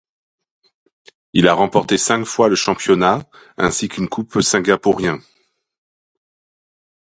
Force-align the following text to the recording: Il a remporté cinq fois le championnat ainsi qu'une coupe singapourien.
Il 1.33 1.47
a 1.47 1.53
remporté 1.53 1.95
cinq 1.99 2.25
fois 2.25 2.49
le 2.49 2.55
championnat 2.55 3.23
ainsi 3.57 3.87
qu'une 3.87 4.09
coupe 4.09 4.41
singapourien. 4.41 5.19